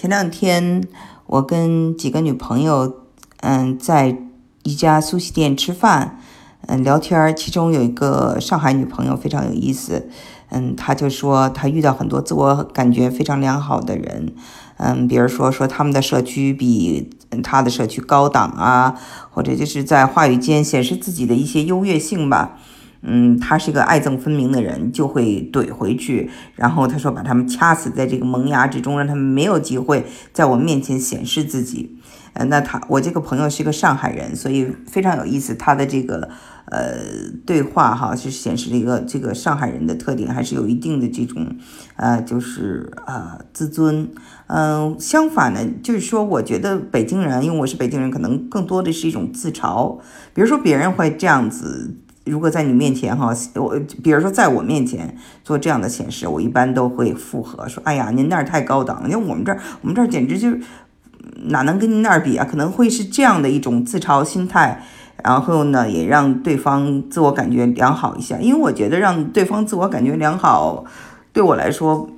[0.00, 0.84] 前两天
[1.26, 2.98] 我跟几个女朋友，
[3.40, 4.16] 嗯，在
[4.62, 6.20] 一家苏西店吃饭，
[6.68, 7.34] 嗯，聊天。
[7.34, 10.08] 其中有一个上海女朋友非常有意思，
[10.50, 14.32] 嗯，她就说她遇到很多自我感觉非常良好的人，
[14.76, 17.10] 嗯，比如说说他们的社区比
[17.42, 18.94] 她的社区高档啊，
[19.32, 22.56] 或者就是在话语间显示自己的一些优越性吧。
[23.00, 26.28] 嗯，他是个爱憎分明的人，就会怼回去。
[26.56, 31.96] 然后他说把他们掐死在这个萌芽之中，让他们没有机会在我面前显示自己。
[32.32, 35.54] 呃，那他我这个朋友是个上海人，所以非常有意思。
[35.54, 36.28] 他的这个
[36.66, 36.98] 呃
[37.46, 41.56] 对话哈，是显示了一个这个上海人的特点，还是有一定的这种
[41.96, 44.10] 呃，就是呃自尊。
[44.48, 49.98] 嗯，相反呢，就是说，我觉得北京人，因为我是北京人，可能更多的是一种自嘲。
[50.34, 51.94] 比如说别人会这样子。
[52.28, 60.60] 如果在你面前哈，我比如说在我面前做这样的显示，我一般都会附和说：“哎呀，您那儿太高档了，因为我们这儿我们这儿简直就是
[61.44, 64.82] 哪能跟您那儿比啊？”可能会是这样的一种自嘲心态，
[65.24, 68.38] 然后呢，也让对方自我感觉良好一下。
[68.38, 70.84] 因为我觉得让对方自我感觉良好，
[71.32, 72.08] 对我来说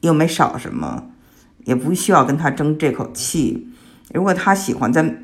[0.00, 1.04] 又没少什么，
[1.64, 3.68] 也不需要跟他争这口气。
[4.12, 5.14] 如果他喜欢在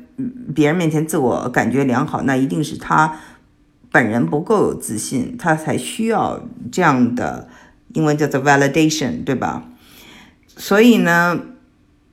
[0.53, 3.13] 别人面前自我感觉良好，那一定是他。
[3.91, 7.47] 本人不够有自信，他才需要这样的
[7.93, 9.63] 英文叫做 validation，对吧？
[10.55, 11.39] 所以呢，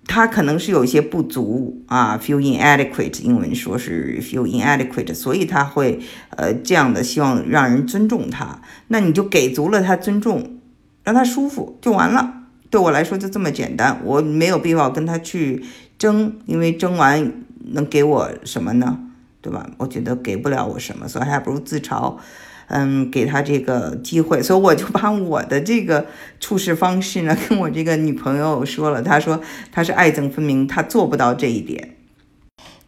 [0.07, 8.61] 他可能是有一些不足啊，feel inadequate，英文说是 feel inadequate，所以他会呃这样的希望让人尊重他。
[8.89, 10.59] 那你就给足了他尊重，
[11.05, 12.45] 让他舒服就完了。
[12.71, 15.65] 对我来说就这么简单，我没有必要跟他去
[15.99, 17.33] 争，因为争完
[17.73, 18.99] 能给我什么呢？
[19.47, 19.65] 对吧？
[19.79, 22.17] 我觉得给不了我什么，所以还不如自嘲，
[22.67, 24.43] 嗯，给他这个机会。
[24.43, 26.07] 所以我就把我的这个
[26.41, 29.01] 处事方式呢， 跟我这个女朋友说了。
[29.01, 31.95] 她说她是爱憎分明，她做不到这一点。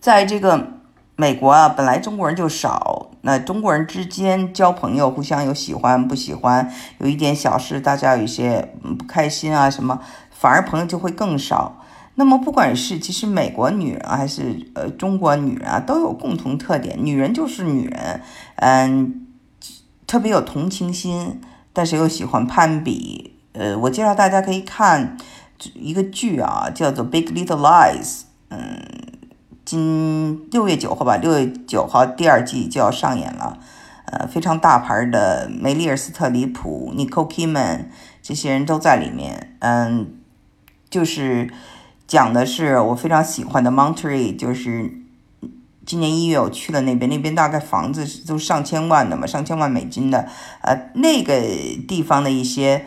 [0.00, 0.66] 在这个
[1.14, 6.68] 美国啊，本来中国人就少，那中国人之间交朋友，互相有喜欢不喜欢，
[6.98, 10.00] 有一点小事，大家有一些不开心啊什么，
[10.32, 11.77] 反而朋友就会更少。
[12.18, 16.98] 那么，不管是其实美国女人还是呃中国女人啊，都有共同特点。
[17.00, 18.20] 女人就是女人，
[18.56, 19.24] 嗯，
[20.04, 21.40] 特别有同情心，
[21.72, 23.36] 但是又喜欢攀比。
[23.52, 25.16] 呃，我介绍大家可以看
[25.74, 28.02] 一个剧啊，叫做《Big Little Lies》。
[28.48, 28.82] 嗯，
[29.64, 33.60] 今六月九号吧，六月九号第二季就要上演了。
[34.06, 37.84] 呃，非常大牌的梅丽尔·斯特里普、Nicole Kidman
[38.20, 39.54] 这些人都在里面。
[39.60, 40.14] 嗯，
[40.90, 41.48] 就是。
[42.08, 44.90] 讲的是我非常喜欢的 m o n t r e y 就是
[45.84, 50.26] 今年一月我去了那边，那边大概房子是都上千万的嘛，上千万美金的，
[50.62, 51.38] 呃，那个
[51.86, 52.86] 地方的一些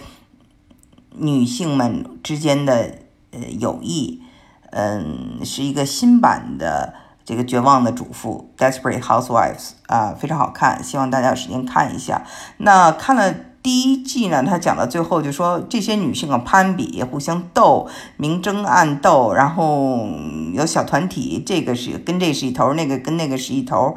[1.12, 2.96] 女性们之间的
[3.30, 4.24] 呃友谊，
[4.72, 12.24] 嗯，是一个新版的这个绝望的主妇 Desperate Housewives 啊，非常好看，希望大家有时间看一下。
[12.58, 13.51] 那看了。
[13.64, 20.10] 第一季呢，他讲到最后就说这些女性啊攀比、互相斗、明争暗斗，然后
[20.52, 23.96] 有小团体，这个是跟这是一头，那个跟那个是一头。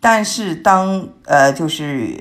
[0.00, 2.18] 但是当呃就是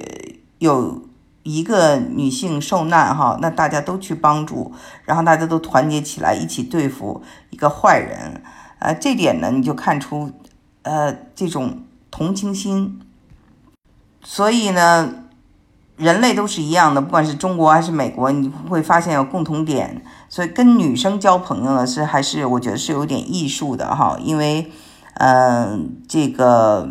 [0.60, 1.02] 有
[1.42, 4.72] 一个女性受难哈，那大家都去帮助，
[5.06, 8.44] 然后大家都团结起来一起对付一个坏人，
[8.78, 10.32] 呃，这点呢你就看出
[10.84, 13.02] 呃这种同情心。
[14.24, 15.23] 所以呢。
[15.96, 20.04] 人类都是一样的，不管是中国还是美国，你会发现有共同点。
[20.28, 24.72] 所以跟女生交朋友呢，是还是我觉得是有点艺术的哈，因为，
[25.20, 26.90] 嗯，这个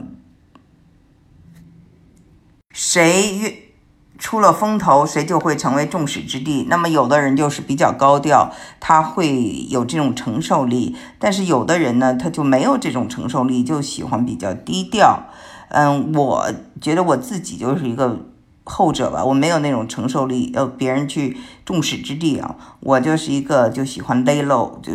[2.70, 3.52] 谁越
[4.18, 6.66] 出了风头，谁就会成为众矢之的。
[6.68, 15.24] 那么有的人就是比较高调，他会有这种承受力；但是有的人呢，他就没有这种承受力，就喜欢比较低调。
[15.70, 16.48] 嗯，我
[16.80, 18.26] 觉得我自己就是一个。
[18.64, 22.54] 后者吧，我没有那种承受力，要别人去众矢之的啊。
[22.80, 24.92] 我就是一个就喜欢 lay low，就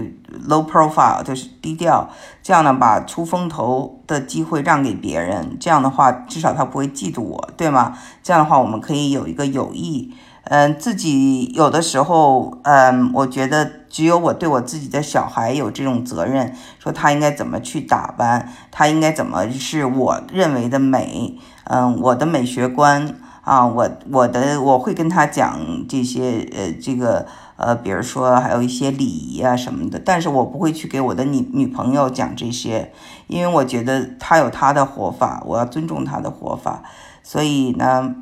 [0.47, 2.09] low profile，就是低调。
[2.41, 7.97] 这样呢，把出风头的机会让给别人，这样的话，至少他不会嫉妒我，对吗？
[8.23, 10.13] 这样的话，我们可以有一个友谊。
[10.49, 23.13] 嗯，自己有的时候，嗯，我觉得只有我对我自己的小孩有这种责任，说他应该怎么去打扮，他应该怎么是我认为的美，嗯，我的美学观。
[23.47, 25.58] 啊，我我的我会跟他讲
[25.88, 32.91] 这些，呃，这个呃，比如说还有一些礼仪啊什么的，但是我不会去给我的女女朋友讲这些，
[33.28, 36.84] 因为我觉得她有她的活法，我要尊重她的活法，
[37.23, 38.14] 所以呢，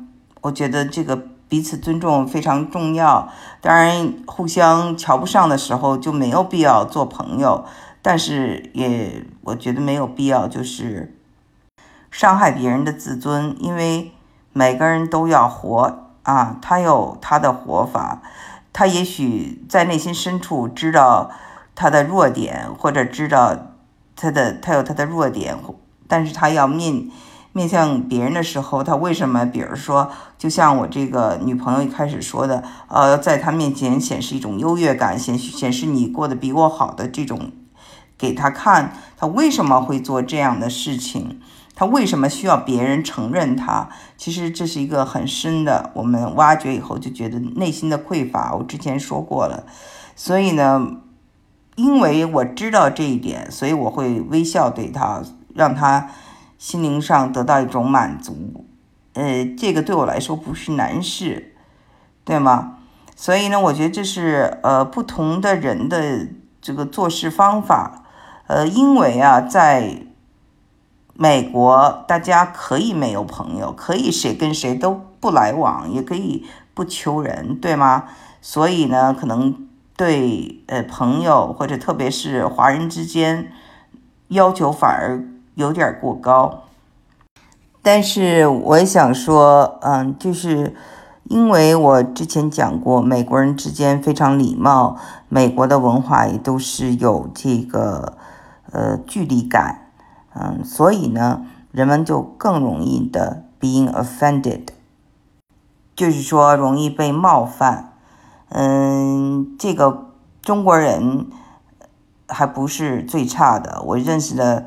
[0.42, 3.28] 我觉得这个彼此尊重非常重要。
[3.60, 7.64] 当然，互相瞧不上的时候就没有必要做朋友，
[8.00, 11.18] 但是也我觉得没有必要就是
[12.12, 14.12] 伤害别人的自尊，因为
[14.56, 18.22] 每个人都要活啊，他有他的活法，
[18.72, 21.30] 他也许在内心深处知道
[21.74, 23.54] 他的弱点，或者知道
[24.16, 25.58] 他的他有他的弱点，
[26.08, 27.10] 但是他要面。
[27.52, 29.46] 面向别人的时候，他为什么？
[29.46, 37.52] 比如说，就像我这个女朋友一开始说的，呃，在他面前显示一种优越感，显显示你过得比我好的这种，
[38.18, 41.40] 给他看，他为什么会做这样的事情？
[41.76, 43.88] 他为什么需要别人承认他？
[44.16, 48.52] 其实这是一个很深的，我们挖掘以后就觉得内心的匮乏。
[48.56, 49.64] 我之前说过了，
[50.16, 50.88] 所以呢，
[51.76, 55.22] 因为我知道这一点，所以我会微笑对他，
[55.54, 56.10] 让他。
[56.58, 58.64] 心灵上得到一种满足，
[59.12, 61.54] 呃，这个对我来说不是难事，
[62.24, 62.78] 对吗？
[63.14, 66.26] 所以呢，我觉得这是呃不同的人的
[66.62, 68.04] 这个做事方法，
[68.46, 70.05] 呃，因为啊，在
[71.18, 78.04] 美国，大家可以没有朋友，可以谁跟谁都不来往，也可以不求人，对吗？
[78.40, 79.66] 所以呢，可能
[79.96, 83.52] 对呃朋友或者特别是华人之间
[84.28, 85.24] 要求反而。
[85.56, 86.64] 有点过高，
[87.80, 90.76] 但是我想说，嗯，就是
[91.24, 94.98] 因为我之前讲过，美国人之间非常礼貌，
[95.30, 98.18] 美国的文化也都是有这个
[98.70, 99.85] 呃距离感，
[100.38, 104.66] 嗯，所以呢，人们就更容易的 being offended，
[105.94, 107.92] 就是说容易被冒犯，
[108.50, 110.10] 嗯，这个
[110.42, 111.26] 中国人
[112.28, 114.66] 还不是最差的，我认识的。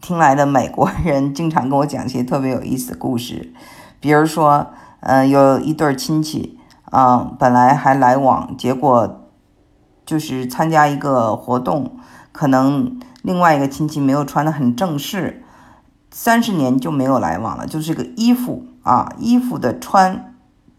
[0.00, 3.52] 听来的美国人经常跟我讲一些特别有意思的故事，
[4.00, 4.68] 比如说，
[5.00, 9.20] 嗯，有一对亲戚，啊，本来还来往，结果
[10.06, 11.98] 就是参加一个活动，
[12.32, 15.44] 可能另外一个亲戚没有穿的很正式，
[16.10, 20.34] 三十年就没有来往了，就是个衣服啊，衣服的穿，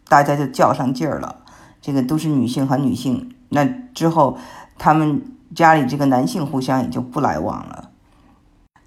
[0.07, 1.38] 大家就较上劲儿了。
[1.81, 4.38] 这个都是女性和女性，那之后
[4.77, 5.21] 他们
[5.53, 7.90] 家里这个男性互相也就不来往了。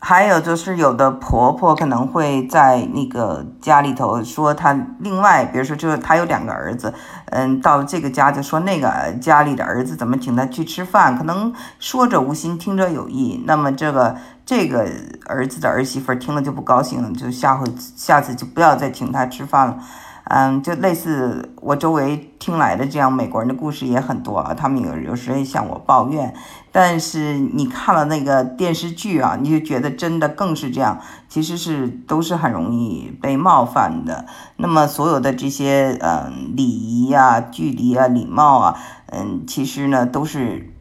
[0.06, 6.92] 还有就是有的婆婆可能会在那个家里头说她另外，比如说就是她有两个儿子，
[7.30, 13.42] 嗯，到这个家就说那个家里的儿子怎么请她去吃饭，可能说者无心，听者有意。
[13.46, 14.14] 那么这个
[14.44, 14.86] 这个
[15.24, 17.66] 儿子的儿媳妇听了就不高兴了，就下回
[17.96, 19.78] 下次就不要再请他吃饭了。
[20.26, 26.34] 嗯，就类似我周围听来的这样美国人的故事也很多啊，他们有有时候向我抱怨，
[26.72, 30.98] 但是你看了那个电视剧啊，你就觉得真的更是这样，
[31.28, 34.24] 其实是都是很容易被冒犯的。
[34.56, 38.78] 那么所有的这些嗯礼仪啊、距离啊、礼貌啊，
[39.12, 40.72] 嗯，其实呢都是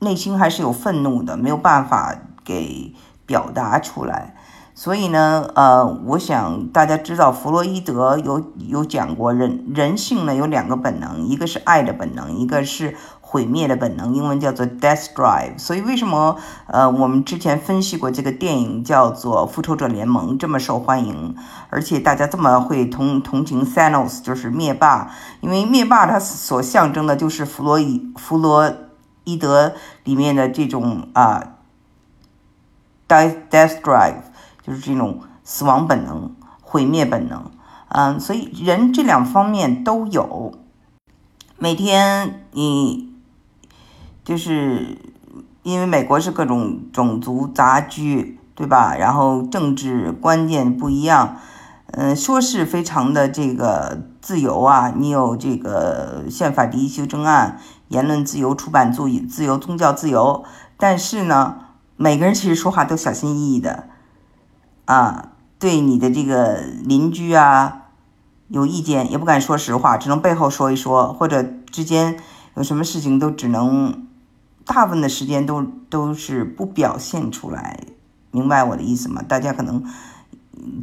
[0.00, 2.12] 内心还是有愤怒的，没有办法
[2.44, 2.92] 给
[3.24, 4.34] 表达出来。
[4.76, 15.56] 所以呢，呃，我想大家知道，弗洛伊德有有讲过，人人性呢有两个本能，一个是爱的本能，一个是毁灭的本能，英文叫做 death drive。
[15.58, 16.36] 所以为什么，
[16.66, 21.36] 呃，我们之前分析过这个电影叫做《复仇者联盟》这么受欢迎，
[21.70, 28.72] 而且大家这么会同同情 Thanos，就是灭霸，因为灭霸他所象征的就是弗洛伊弗洛
[29.22, 31.54] 伊德里面的这种啊
[33.06, 34.33] ，death death drive。
[34.66, 37.50] 就是这种死亡本能、毁灭本能，
[37.88, 40.54] 嗯，所以人这两方面都有。
[41.58, 43.12] 每天你
[44.24, 44.96] 就是
[45.62, 48.96] 因为美国是各种种族杂居，对吧？
[48.96, 51.36] 然后政治观念不一样，
[51.88, 60.42] 嗯，说是非常的这个自由啊，你有这个宪法第一修正案、言论自由、出版自自由、宗教自由，
[60.78, 61.56] 但是呢，
[61.96, 63.90] 每个人其实说话都小心翼翼的。
[64.86, 67.84] 啊，对你的这个邻居啊
[68.48, 72.18] 有意见，也不敢说实话，只能背后说一说，或者之间
[72.54, 74.06] 有什么事情都只能，
[74.66, 77.80] 大部分的时间都都是不表现出来，
[78.30, 79.22] 明白我的意思吗？
[79.26, 79.82] 大家可能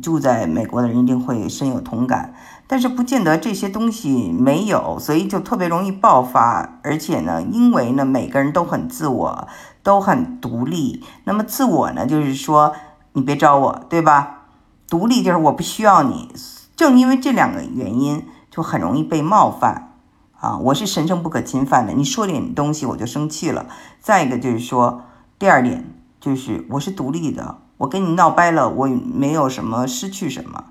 [0.01, 2.33] 住在美国的人一定会深有同感，
[2.65, 9.47] 但是不见得这些东西没有，所以就特别容易爆发，而且呢，因为呢每个人都很自我，
[9.83, 12.73] 都很独立，那么自我呢就是说。
[13.13, 14.45] 你别找我，对吧？
[14.89, 16.29] 独立就是我不需要你。
[16.75, 19.93] 正因为这两个原因，就很容易被冒犯
[20.39, 20.57] 啊！
[20.57, 23.67] 我是神圣不可侵犯的，你说点东西我就生气了。
[23.99, 25.03] 再一个就是说，
[25.37, 30.63] 第二点就是我是独立的，我跟你闹掰了，我没有什么失去什么，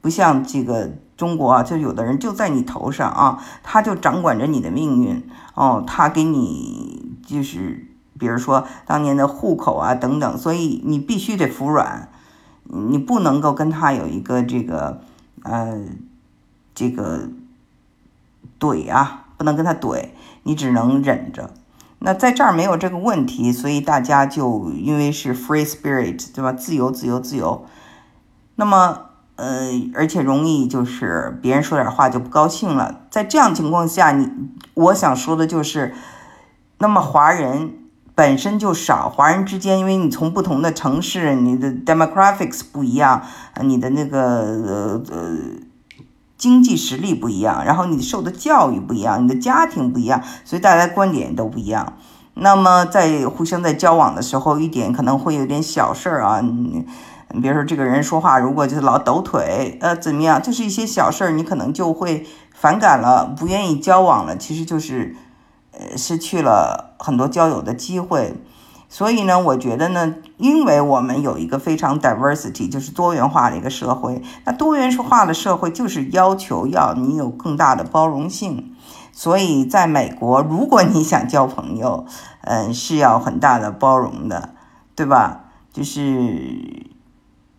[0.00, 7.87] 不像这个中国啊，就有的人就在你头上啊，他就掌管着你的命运哦，他给你就是，
[8.18, 12.10] 比如说当年的户口啊等等，所以你必须得服软，
[12.64, 15.00] 你不能够跟他有一个这个
[15.42, 15.80] 呃
[16.74, 17.28] 这个
[18.60, 20.08] 怼啊，不能跟他怼，
[20.42, 21.50] 你只能忍着。
[22.00, 26.52] 那在这儿没有这个问题，所以大家就因为是 free spirit，对吧？
[26.52, 27.66] 自由，自由，自由。
[28.54, 33.00] 那么，呃，而且容易就是别人说点话就不高兴了。
[33.10, 34.30] 在这样情况下，你
[34.74, 35.92] 我想说的就是，
[36.78, 37.74] 那么华人
[38.18, 43.22] 本身就少，华人之间，因为你从不同的城市，你的 demographics 不一样，
[43.62, 45.36] 你的那个呃呃。
[46.36, 51.94] 经济实力不一样，然后你受的教育不一样，你的家庭不一样，所以大家观点都不一样。
[52.34, 56.86] 那么在互相在交往的时候，一点可能会有点小事儿啊，你
[57.42, 65.16] 比如说这个人说话如果就是老抖腿，呃，怎么样，就是一些小事儿，你可能就会反感了，不愿意交往了，其实就是
[65.78, 68.34] 呃失去了很多交友的机会。
[68.90, 74.22] 所以呢，我觉得呢，因为我们有一个非常 diversity，就是多元化的一个社会。
[74.44, 78.74] 那多元化的社会就是要求要你有更大的包容性。
[79.12, 82.06] 所以，在美国，如果你想交朋友，
[82.42, 84.54] 嗯，是要很大的包容的，
[84.94, 85.40] 对吧？
[85.72, 86.86] 就是，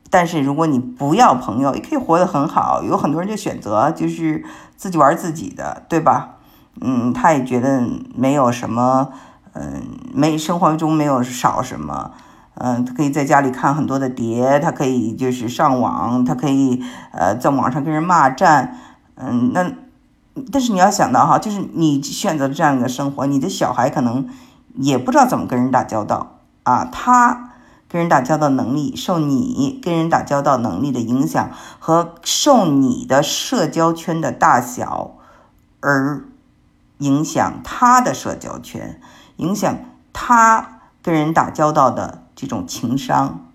[0.10, 2.82] 但是如果你不要朋友，也可以活得很好。
[2.82, 4.44] 有很多人就选择就是
[4.78, 6.39] 自己玩自己的，对吧？
[6.82, 7.84] 嗯，他也觉得
[8.16, 9.10] 没有什么。
[9.54, 9.84] 嗯，
[10.14, 12.12] 没生活中没有少什么，
[12.54, 18.78] 嗯，他可以在家里看很多的碟，他可以就是上网，他可以呃在网上跟人骂战，
[19.16, 19.70] 嗯，那
[20.52, 24.30] 但是你要想到哈，就是你选择这样一个生活，你的小孩可能
[24.76, 27.52] 也不知道怎么跟人打交道啊，他
[27.90, 31.50] 跟人打交道能力受你跟人打交道能力的影响
[31.80, 35.16] 和受你的社交圈的大小
[35.82, 36.24] 而
[37.00, 39.02] 影响他的社交圈。
[39.40, 39.78] 影响
[40.14, 43.49] 他跟人打交道的这种情商，